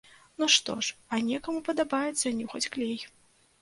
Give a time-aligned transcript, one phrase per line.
[0.39, 3.01] Ну што ж, а некаму падабаецца нюхаць клей.